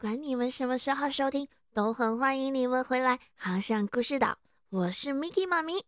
[0.00, 4.38] 不管你们什么时候收听，都很欢迎你们回来航向故事岛。
[4.70, 5.84] 我是 Miki 妈咪，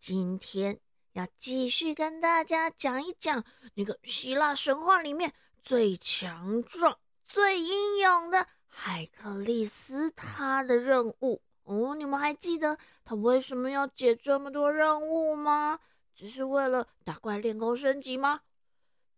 [0.00, 0.80] 今天
[1.12, 3.44] 要继续跟大家讲一讲
[3.74, 11.94] 那个希腊神话里面最强壮、最英勇的海克力斯他的任务哦。
[11.94, 15.78] 你们还记得他为什么要解这么多任务吗？
[16.12, 18.40] 只是为了打怪练功升级吗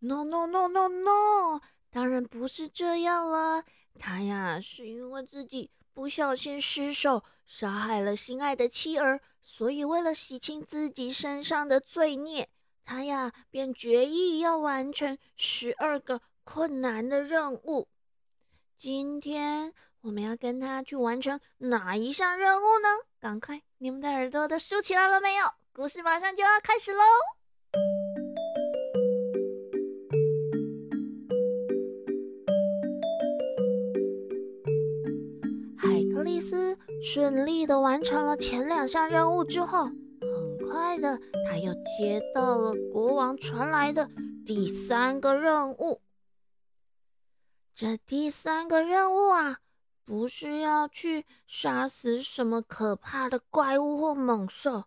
[0.01, 3.63] ？No No No No No，当然不是这样了。
[3.99, 12.49] 他呀，是因为自己不小心失手杀害了心爱的妻儿，所以为了洗清自己身上的罪孽，
[12.83, 17.87] 他呀便决意要完成十二个困难的任务。
[18.77, 22.89] 今天我们要跟他去完成哪一项任务呢？
[23.19, 25.45] 赶快，你们的耳朵都竖起来了没有？
[25.73, 27.01] 故事马上就要开始喽！
[37.07, 44.09] 顺利的完成了前两项任务之后，很快的他又接到了国王传来的
[44.43, 46.01] 第三个任务。
[47.75, 49.59] 这第三个任务啊，
[50.03, 54.85] 不是要去杀死什么可怕的怪物或猛兽。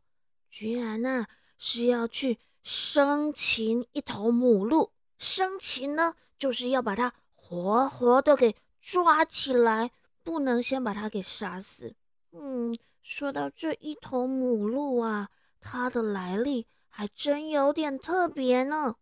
[0.50, 1.24] 居然呢
[1.56, 9.92] 是要去生擒一头母鹿，生擒呢就是要把它活活的给抓起来，
[10.24, 11.94] 不能先把它给杀死。
[12.32, 18.96] 嗯，说到这一头母鹿啊，它的来历还真有点特别呢。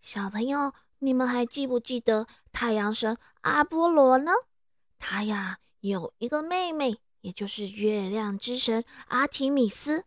[0.00, 4.30] 小朋友，你们还记不记得太阳神阿波罗呢？
[4.98, 10.04] 他呀有一个妹妹，也就是月亮之神阿提米斯。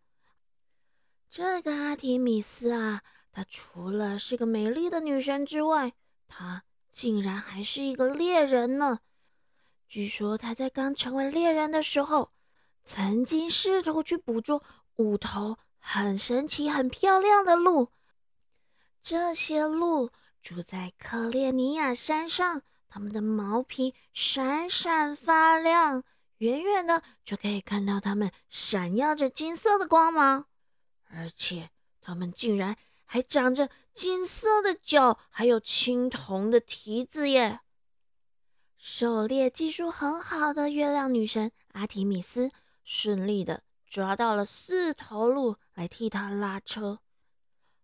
[1.29, 3.01] 这个阿提米斯啊，
[3.31, 5.93] 她除了是个美丽的女神之外，
[6.27, 8.99] 她竟然还是一个猎人呢。
[9.91, 12.31] 据说他在刚成为猎人的时候，
[12.85, 14.63] 曾经试图去捕捉
[14.95, 17.89] 五头很神奇、很漂亮的鹿。
[19.03, 20.09] 这些鹿
[20.41, 26.05] 住在克列尼亚山上，它们的毛皮闪闪发亮，
[26.37, 30.45] 远远的就可以看到它们闪耀着金色的光芒。
[31.09, 31.69] 而且
[31.99, 37.59] 它们竟然还长着金色的脚，还有青铜的蹄子耶！
[38.83, 42.49] 狩猎技术很好的月亮女神阿提米斯，
[42.83, 46.97] 顺利的抓到了四头鹿来替她拉车。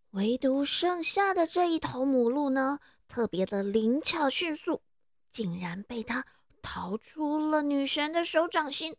[0.09, 4.81] 唯独剩下的这一头母鹿呢，特别的灵巧迅速，
[5.29, 6.25] 竟然被她
[6.63, 8.95] 逃出了女神的手掌心。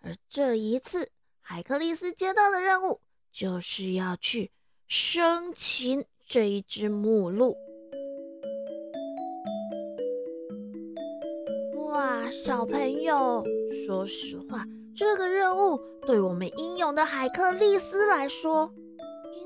[0.00, 1.10] 而这一次，
[1.40, 3.02] 海克力斯接到的任务。
[3.30, 4.50] 就是要去
[4.86, 7.67] 生擒这一只母鹿。
[12.30, 13.42] 小朋友，
[13.86, 18.72] 说实话，这个任务对我们英勇的海克利斯来说，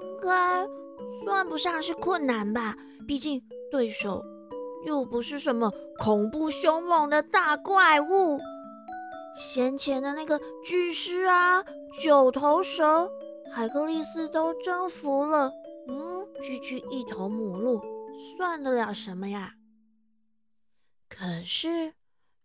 [0.00, 0.66] 应该
[1.24, 2.76] 算不上是困难吧？
[3.06, 4.22] 毕竟对手
[4.86, 8.38] 又不是什么恐怖凶猛的大怪物。
[9.34, 11.64] 先前的那个巨狮啊，
[12.02, 13.10] 九头蛇。
[13.54, 15.52] 海克利斯都征服了，
[15.86, 17.78] 嗯，区区一头母鹿
[18.38, 19.52] 算得了什么呀？
[21.06, 21.92] 可是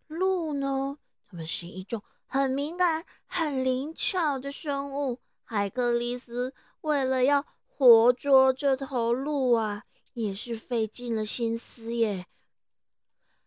[0.08, 0.98] 鹿呢？
[1.30, 5.20] 它们是一种很敏感、很灵巧的生物。
[5.44, 12.26] 海克力斯为了要活捉这头鹿啊，也是费尽了心思耶。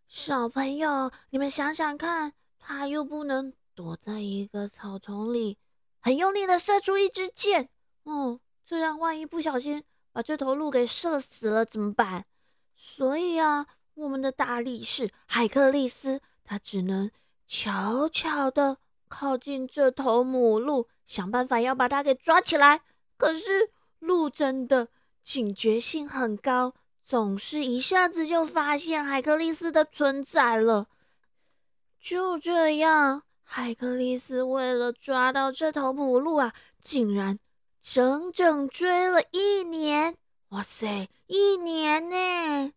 [0.06, 5.59] 小朋友，你们想想看，他又不能躲在一个草丛里。
[6.00, 7.69] 很用力的射出一支箭，
[8.04, 12.25] 嗯，这样万一不小心把这头鹿给射死了怎么办？
[12.75, 17.08] 所以啊，我们的大力士海克力斯他只能
[17.47, 22.81] 悄悄的靠近这头母鹿，想办法要把它给抓起来。
[23.17, 23.70] 可是
[24.00, 24.88] 鹿真的
[25.23, 26.75] 警觉性很高，
[27.05, 30.88] 总是一下子就发现海克力斯的存在了。
[32.00, 33.23] 就这样。
[33.44, 37.38] 海克力斯为了抓到这头母鹿啊，竟然
[37.81, 40.17] 整整追了一年！
[40.49, 42.73] 哇塞，一年呢！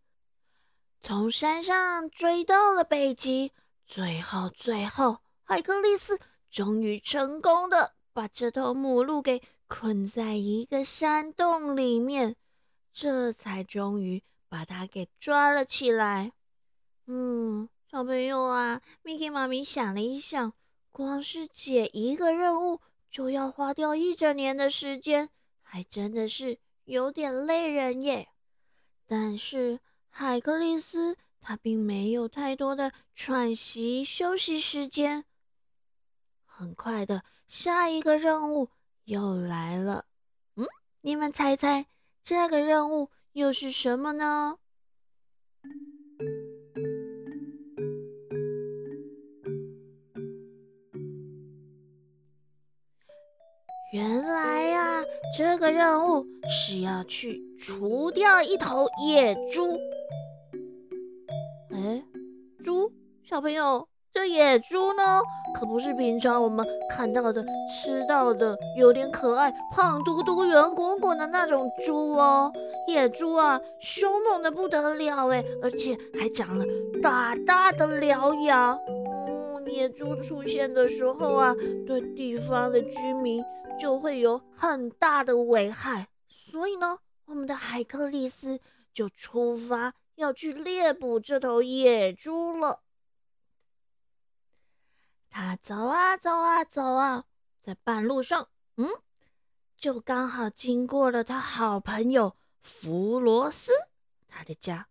[1.02, 3.52] 从山上追到了北极，
[3.86, 6.18] 最后最后，海克力斯
[6.50, 12.36] 终于成功的把这头母鹿给困在一个山洞里面，
[12.92, 16.32] 这才终于把它给抓了起来。
[17.06, 20.52] 嗯，小朋友啊，Miki 妈咪想了一想。
[20.90, 25.28] 光是解一个任务就要花掉一整年的时间，
[25.60, 28.28] 还真的是有点累人耶。
[29.04, 31.16] 但是海克力斯
[31.46, 35.26] 他并没有太多的喘息休息时间。
[36.46, 38.70] 很快的，下一个任务
[39.04, 40.06] 又来了。
[40.56, 40.66] 嗯，
[41.02, 41.84] 你们猜猜
[42.22, 44.56] 这个任务又是什么呢？
[53.92, 55.04] 原来呀，
[55.36, 59.78] 这个任务是要去除掉一头野猪。
[63.34, 65.20] 小朋友，这野猪呢，
[65.56, 72.52] 可不是平常我们看到的、吃到的有点可爱、胖嘟嘟、圆滚滚的那种猪哦。
[72.86, 76.64] 野猪啊，凶猛的不得了哎，而且还长了
[77.02, 78.78] 大大的獠牙。
[78.86, 81.52] 嗯，野猪出现的时候啊，
[81.84, 83.44] 对地方的居民。
[83.80, 88.60] 就会有很大的危害，所以呢，我们的海克力斯
[88.94, 92.78] 就出发要去猎捕这头野猪了。
[95.36, 97.24] 他走啊走啊走啊，
[97.60, 98.86] 在半路上，嗯，
[99.76, 103.72] 就刚好经过了他好朋友弗罗斯
[104.28, 104.86] 他的家。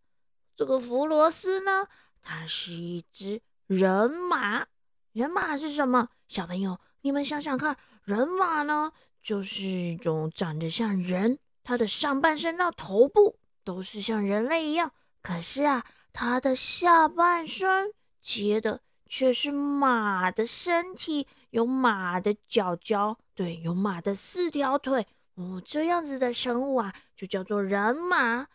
[0.53, 1.87] 这个弗罗斯呢，
[2.21, 4.67] 他是一只人马。
[5.13, 6.09] 人马是什么？
[6.27, 7.77] 小朋友，你们想想看。
[8.03, 8.91] 人马呢，
[9.21, 14.91] 就是一种长得像人，它的上半身到头部都是像人类一样，
[15.21, 18.81] 可是啊，它的下半身接的
[19.15, 25.06] 却是马的身体，有马的脚脚，对，有马的四条腿
[25.36, 28.48] 哦，这样子的生物啊，就叫做人马。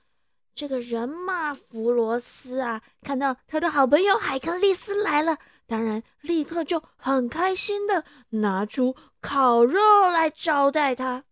[0.56, 5.38] 这个人马弗罗斯啊，看到他的好朋友海克力斯来了。
[5.68, 9.78] 当然，立刻就很开心的拿出烤肉
[10.10, 11.22] 来招待他。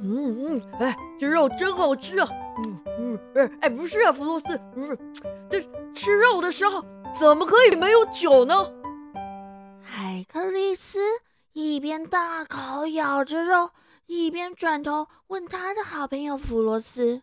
[0.00, 2.28] 嗯嗯，哎，这肉真好吃啊！
[2.64, 4.96] 嗯嗯，哎哎，不是啊，弗罗斯，嗯，
[5.50, 5.60] 这
[6.02, 6.80] 吃肉的时候
[7.20, 8.54] 怎么可以没有酒呢？
[9.82, 10.98] 海克力斯
[11.52, 13.72] 一边大口咬着肉，
[14.06, 17.20] 一边转头问他的好朋友弗罗斯：“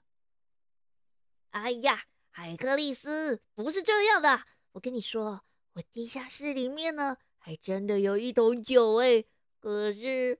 [1.50, 4.42] 哎呀！”海克力斯不是这样的，
[4.74, 5.42] 我跟你说，
[5.74, 9.26] 我地下室里面呢，还真的有一桶酒哎。
[9.60, 10.38] 可是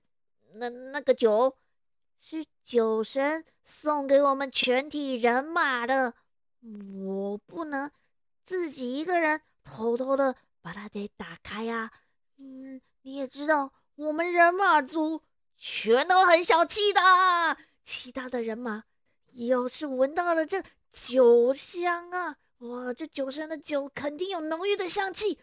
[0.54, 1.56] 那那个酒
[2.20, 6.14] 是酒神送给我们全体人马的，
[7.02, 7.90] 我不能
[8.48, 11.92] 自己一个人偷偷的把它给打开呀。
[12.38, 15.22] 嗯，你也知道，我们人马族
[15.58, 17.00] 全都很小气的，
[17.84, 18.84] 其他的人马
[19.32, 20.64] 要是闻到了这。
[20.90, 22.38] 酒香啊！
[22.60, 25.38] 哇，这酒神的酒肯定有浓郁的香气。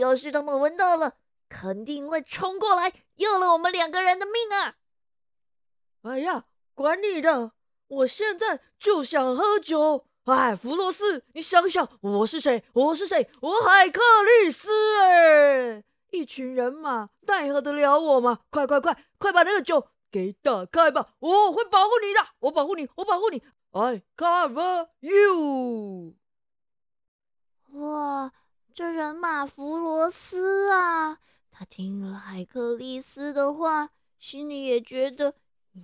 [0.00, 1.14] 要是他们闻到了，
[1.48, 4.74] 肯定会冲过来要了我们两个人的命啊！
[6.02, 7.52] 哎呀，管你的！
[7.86, 10.08] 我现在就想喝酒。
[10.24, 12.62] 哎，弗洛斯，你想想，我是谁？
[12.72, 13.28] 我是谁？
[13.40, 14.70] 我海克力斯！
[15.00, 18.38] 哎，一群人嘛，奈何得了我吗？
[18.48, 21.14] 快快快，快把那个酒给打开吧！
[21.18, 23.42] 我会保护你的，我保护你，我保护你。
[23.72, 26.14] I cover you。
[27.80, 28.32] 哇，
[28.72, 31.18] 这人马弗罗斯啊，
[31.50, 35.34] 他听了海克利斯的话，心里也觉得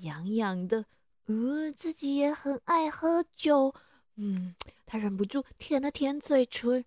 [0.02, 0.85] 痒痒的。
[1.26, 3.75] 呃，自己也很爱喝酒，
[4.18, 6.84] 嗯，他忍不住舔了舔嘴唇。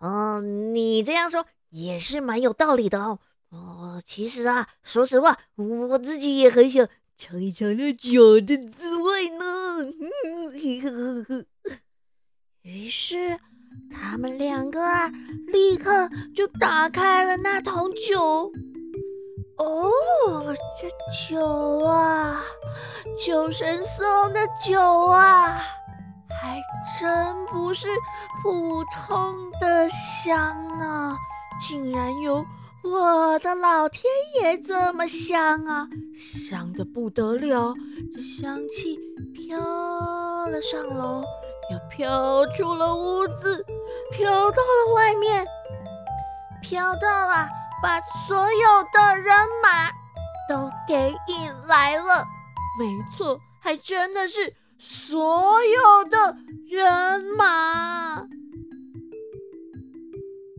[0.00, 3.18] 嗯，你这样说也是蛮有道理的哦。
[3.50, 6.88] 哦，其实啊，说实话，我自己也很想。
[7.18, 9.44] 尝一尝那酒的滋味呢。
[12.62, 13.38] 于是
[13.90, 15.12] 他们两个啊，
[15.46, 18.52] 立刻就打开了那桶酒。
[19.58, 19.92] 哦，
[20.80, 20.88] 这
[21.28, 22.42] 酒啊，
[23.24, 25.62] 酒神送的酒啊，
[26.40, 26.60] 还
[26.98, 27.88] 真不是
[28.42, 31.16] 普通的香呢，
[31.60, 32.44] 竟然有。
[32.84, 34.02] 我的老天
[34.40, 35.86] 爷，这么香啊！
[36.16, 37.72] 香的不得了，
[38.12, 38.98] 这香气
[39.32, 41.22] 飘了上楼，
[41.70, 43.64] 又飘出了屋子，
[44.10, 45.46] 飘到了外面，
[46.60, 47.48] 飘到了，
[47.80, 49.88] 把所有的人马
[50.48, 52.26] 都给引来了。
[52.80, 54.52] 没错，还真的是
[54.84, 56.36] 所有的
[56.68, 58.16] 人马。
[58.16, 58.26] 葡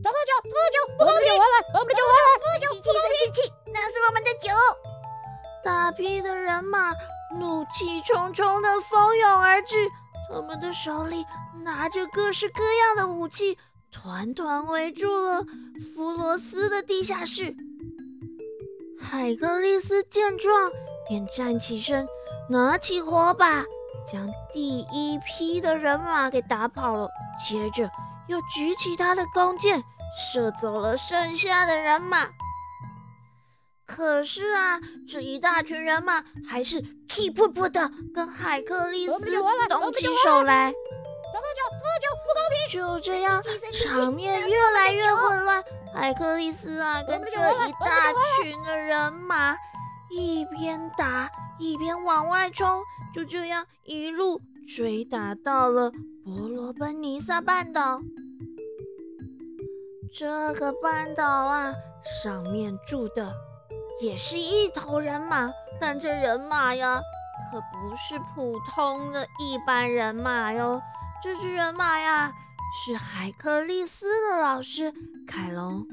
[0.08, 4.48] 萄酒，葡萄酒，我们的酒回来，我们的酒回来，葡萄酒，气气气气，那是我们的酒。
[5.62, 6.94] 大批的人马
[7.38, 9.90] 怒气冲冲的蜂拥而至，
[10.32, 11.26] 他们的手里
[11.62, 13.58] 拿着各式各样的武器，
[13.92, 15.44] 团团围住了
[15.94, 17.54] 弗罗斯的地下室。
[18.98, 20.72] 海格力斯见状，
[21.06, 22.08] 便站起身，
[22.48, 23.66] 拿起火把，
[24.04, 27.08] 将第一批的人马给打跑了，
[27.44, 27.90] 接着
[28.28, 29.82] 又举起他的弓箭，
[30.32, 32.28] 射走了剩下的人马。
[33.86, 39.18] 可是啊，这一大群人马还是 keep 不的跟海克力斯
[39.68, 40.72] 动起手来。
[42.70, 43.40] 就这样，
[43.92, 45.62] 场面越来越混乱。
[45.94, 49.54] 海克力斯啊，跟着一大群的人马，
[50.10, 52.82] 一边打一边往外冲，
[53.14, 55.92] 就这样一路追打到了
[56.24, 58.02] 伯罗奔尼撒半岛。
[60.12, 61.72] 这个半岛啊，
[62.22, 63.32] 上面住的
[64.00, 65.48] 也是一头人马，
[65.80, 67.00] 但这人马呀，
[67.52, 70.82] 可不是普通的一般人马哟。
[71.22, 72.32] 这只人马呀。
[72.76, 74.92] 是海克力斯的老师
[75.28, 75.86] 凯龙，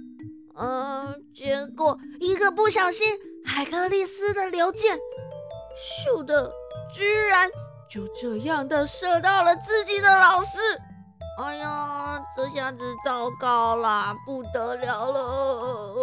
[0.56, 3.08] 嗯，结果一个不小心，
[3.46, 4.98] 海克力斯的流箭，
[6.08, 6.52] 咻的，
[6.94, 7.50] 居然
[7.90, 10.60] 就这样的射到了自己的老师。
[11.40, 15.96] 哎呀，这下子糟糕了，不得了了，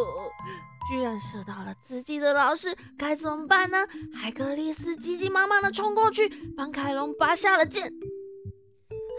[0.89, 3.79] 居然射到了自己的老师，该怎么办呢？
[4.15, 7.93] 海格力斯急急忙忙的冲过去，帮凯龙拔下了剑。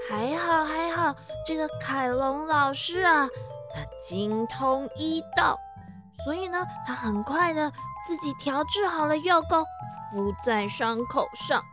[0.10, 3.30] 还好还好，这个凯龙老师啊，
[3.74, 5.58] 他精通医道，
[6.26, 7.72] 所以呢，他很快的
[8.06, 9.63] 自己调制好了药膏，
[10.12, 11.63] 敷在伤口上。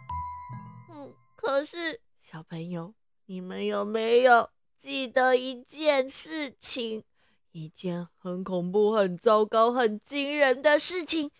[0.90, 2.94] 嗯，可是小朋友，
[3.26, 7.04] 你们有没有记得一件事情？
[7.52, 11.30] 一件很恐怖、很糟糕、很惊人的事情，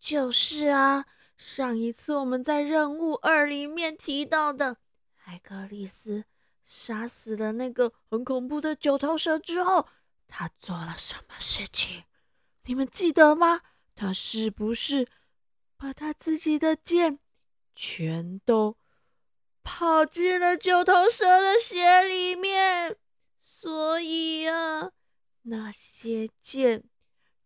[0.00, 1.06] 就是啊，
[1.36, 4.78] 上一次我们在任务二里面提到的
[5.14, 6.24] 海格力斯。
[6.72, 9.88] 杀死了那个很恐怖的九头蛇之后，
[10.28, 12.04] 他做了什么事情？
[12.66, 13.62] 你们记得吗？
[14.00, 15.06] 他是不是
[15.76, 17.18] 把他自己的剑
[17.74, 18.78] 全都
[19.62, 22.96] 泡进了九头蛇的血里面？
[23.38, 24.92] 所以啊，
[25.42, 26.84] 那些剑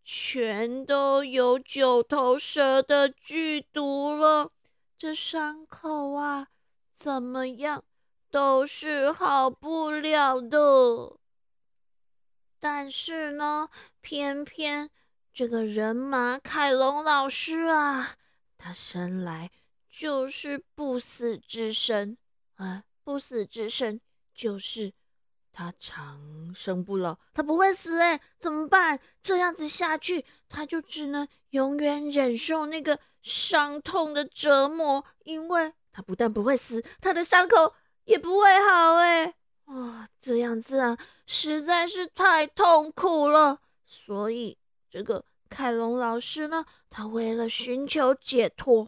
[0.01, 4.53] 全都有九头蛇的剧毒了。
[4.97, 6.47] 这伤口啊，
[6.95, 7.83] 怎么样？
[8.31, 11.17] 都是好不了的，
[12.61, 13.69] 但是呢，
[13.99, 14.89] 偏偏
[15.35, 18.15] 这个人马凯龙老师啊，
[18.57, 19.51] 他生来
[19.89, 22.17] 就是不死之身
[22.55, 23.99] 啊，不死之身
[24.33, 24.93] 就是
[25.51, 28.97] 他长生不老，他不会死哎，怎么办？
[29.21, 37.75] 这样子下去，他就只能永远忍受那个伤痛的折磨，因为他不但不会死，他的伤口。
[38.05, 39.33] 也不会好哎，
[39.65, 43.59] 啊，这样子啊，实在是太痛苦了。
[43.83, 44.59] 所以
[44.95, 48.87] 这个凯龙老师呢，他为了寻求解脱，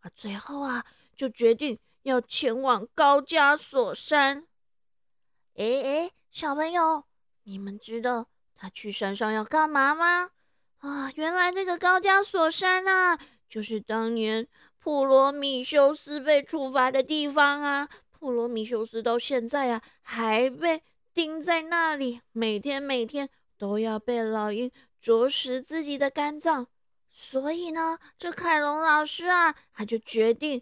[0.00, 0.84] 啊，最后啊，
[1.16, 4.46] 就决定要前往高加索山。
[5.54, 7.04] 哎哎，小朋友，
[7.44, 10.28] 你们知道他去山上要干嘛吗？
[10.80, 14.46] 啊，原来这个高加索山啊，就是当年
[14.78, 17.88] 普罗米修斯被处罚的地方啊。
[18.10, 20.82] 普罗米修斯到现在啊，还被
[21.14, 24.70] 钉在那里，每天每天都要被老鹰
[25.06, 26.66] 啄食自己的肝脏。
[27.08, 30.60] 所以呢，这凯龙老师啊，他就决定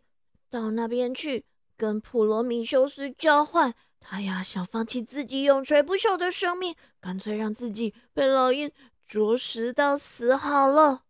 [0.50, 1.46] 到那边去
[1.78, 3.72] 跟普罗米修斯交换。
[3.98, 8.70] 他呀，想放弃自己永垂不朽的生命，干脆让自己被老鹰
[9.06, 11.04] 啄食到死好了。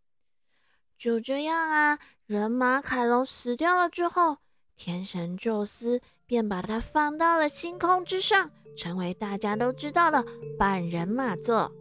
[0.97, 4.37] 就这样啊，人马凯龙死掉了之后，
[4.77, 6.01] 天神宙斯。
[6.27, 10.25] 便把它放到了星空之上，成为大家都知道的
[10.57, 11.71] 半人马座。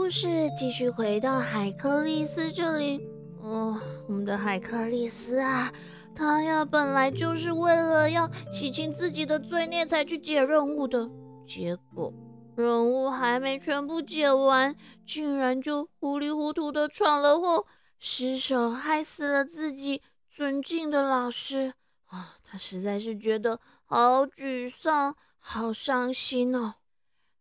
[0.00, 3.06] 故事继续回到海克利斯这里。
[3.42, 3.78] 哦，
[4.08, 5.70] 我们的海克利斯啊，
[6.16, 11.06] 他呀本来就是为了要洗清自己的罪孽才去解任务的，
[11.46, 12.10] 结果。
[12.56, 14.74] 任务还没全部解完，
[15.06, 17.66] 竟然就糊里糊涂的闯了祸，
[17.98, 21.74] 失手害死了自己尊敬的老师
[22.06, 22.36] 啊！
[22.42, 26.76] 他实在是觉得好沮丧，好伤心哦。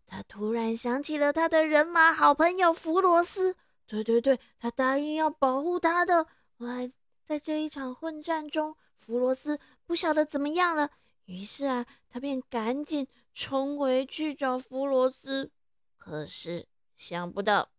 [0.09, 6.25] 他突然想起了他的人马好朋友弗罗斯，对对对，他答应要保护他的。
[6.57, 6.91] 还
[7.25, 10.89] 在这一场混战中，弗罗斯不晓得怎么样了，
[11.25, 13.07] 于是啊，他便赶紧。
[13.31, 15.49] 冲回去找弗罗斯，
[15.97, 17.69] 可是想不到，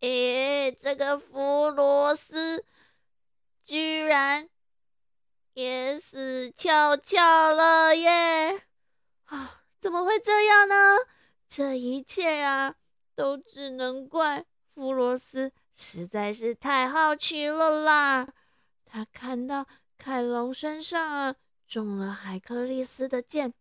[0.00, 2.64] 哎，这个弗罗斯
[3.62, 4.48] 居然
[5.52, 8.62] 也死翘翘了耶！
[9.24, 10.96] 啊，怎么会这样呢？
[11.54, 12.76] 这一切啊，
[13.14, 18.26] 都只能怪弗罗斯实在是太好奇了啦！
[18.86, 19.66] 他看到
[19.98, 21.34] 凯龙身上啊
[21.66, 23.52] 中了海克利斯的剑，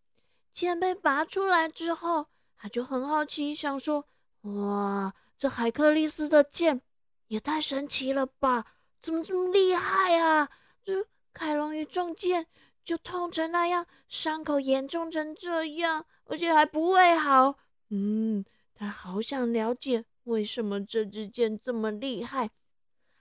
[0.53, 4.07] 剑被拔出来之后，他就很好奇，想说：
[4.43, 6.81] 哇，这海克利斯的剑
[7.27, 8.67] 也太神奇了吧！
[9.01, 10.47] 怎么这么厉害啊？
[10.81, 12.47] 这凯龙一中箭
[12.85, 17.57] 就痛成那样，伤口严重成这样，而且还不会好。
[17.91, 18.43] 嗯，
[18.73, 20.05] 他好想了解。
[20.23, 22.51] 为什么这支箭这么厉害？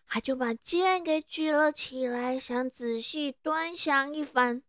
[0.07, 4.63] 他就把剑给举了起来，想仔细端详一番。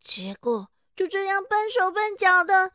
[0.00, 2.72] 结果就这样笨手笨脚的，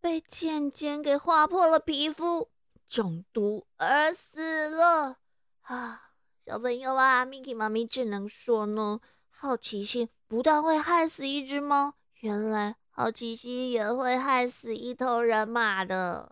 [0.00, 2.50] 被剑尖给划破了皮肤，
[2.88, 5.18] 中毒而死了。
[5.60, 6.10] 啊，
[6.44, 16.30] 小朋友啊，Miki 妈咪只能说呢，好奇心不但会害死一只猫，原来好奇心也会害死一头人马的。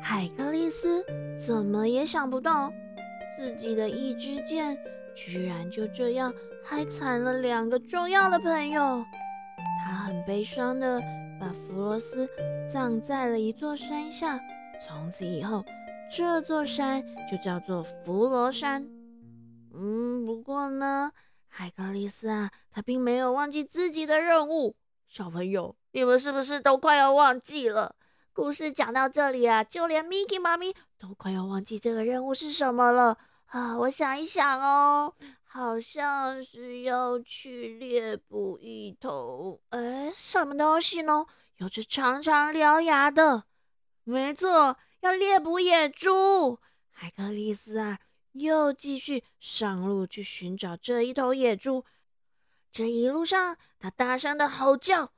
[0.00, 1.04] 海克力斯
[1.36, 2.72] 怎么也想不到，
[3.36, 4.78] 自己的一支箭
[5.16, 6.32] 居然就这样
[6.64, 9.04] 害惨了两个重要的朋友。
[9.84, 11.00] 他很悲伤的
[11.40, 12.28] 把弗罗斯
[12.72, 14.40] 葬在了一座山下，
[14.86, 15.64] 从此以后，
[16.08, 18.86] 这座山就叫做弗罗山。
[19.74, 21.10] 嗯，不过呢，
[21.56, 24.74] 海格力斯啊，他并没有忘记自己的任务。
[25.06, 27.94] 小朋友，你们是不是都快要忘记了？
[28.32, 33.78] 故事讲到这里啊，就连 Miki 妈咪都快要忘记这个任务是什么了啊！
[33.78, 39.60] 我想一想哦，好像是要去猎捕一头……
[39.68, 41.24] 哎，什么东西呢？
[41.58, 43.44] 有着长长獠牙的，
[44.02, 46.58] 没错，要猎捕野猪。
[46.90, 48.00] 海格力斯啊，
[48.34, 51.84] 又继续上路去寻找这一头野猪。
[52.70, 55.12] 这一路上，他大声的吼叫，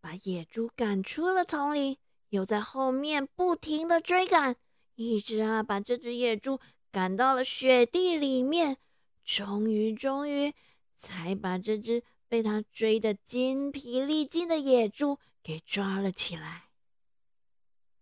[0.00, 1.96] 把野猪赶出了丛林。
[2.30, 4.56] 又在后面不停的追赶，
[4.96, 6.58] 一直啊把这只野猪
[6.90, 8.78] 赶到了雪地里面，
[9.24, 10.52] 终于终于
[10.96, 16.70] 才把这只被他追得筋疲力尽的野猪给抓了起来。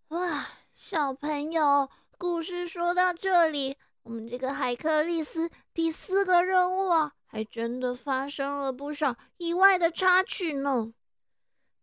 [0.09, 10.93] 哇，小朋友，故事说到这里，我们这个海克利斯第四个任务啊，还真的发生了不少意外的插曲呢。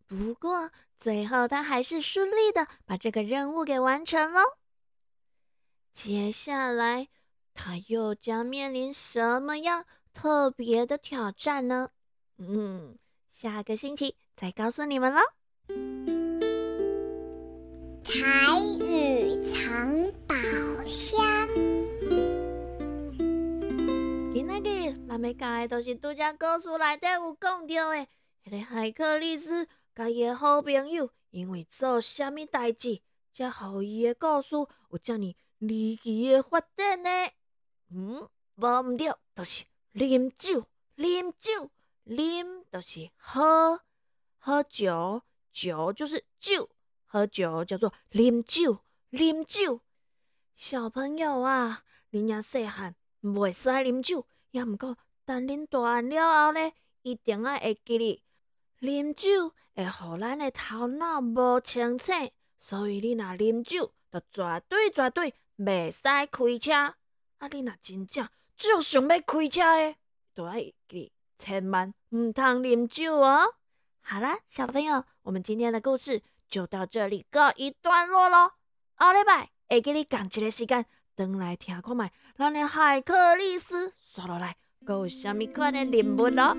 [0.06, 0.70] 不过。
[1.02, 4.42] 最后，他还是顺利的把这个任务给完成了。
[5.94, 7.08] 接下来，
[7.54, 11.92] 他又将面临什么样特别的挑战呢？
[12.36, 12.98] 嗯，
[13.30, 15.22] 下个星期再告诉你们喽。
[18.04, 20.36] 台语藏宝
[20.86, 21.39] 箱。
[24.62, 28.06] 日咱要讲的都是杜家故事内底有讲到的，
[28.44, 29.68] 迄个海克力斯。
[29.92, 37.10] 甲伊的好朋友，因为做虾米代志，才互伊的故事有遮尔离奇的发展呢？
[37.90, 40.64] 嗯，无毋对，就是啉酒，
[40.96, 41.70] 啉酒，
[42.06, 43.80] 啉就是喝，
[44.38, 46.70] 喝酒，酒就是酒，
[47.04, 48.78] 喝酒叫做啉酒，
[49.10, 49.80] 啉酒。
[50.54, 58.22] 小朋友啊，恁遐细汉袂使啉酒，也毋过等恁大汉了后呢，一定爱会记哩。
[58.80, 66.72] 啉酒会互咱的头脑无清醒，所以你若啉酒，著绝对绝对袂使开车。
[67.38, 69.96] 啊，你若真正就想要开车的，
[70.34, 70.54] 都要
[70.88, 73.54] 记，千万毋通啉酒哦。
[74.00, 78.54] 好啦，小朋友，我们今天的故事就到这里告一段落咯。
[78.98, 80.84] 下礼拜会记你共一个时间，
[81.26, 84.56] 转来听看卖咱的海克力斯刷落来，
[84.86, 86.56] 阁有啥物款的人物咯。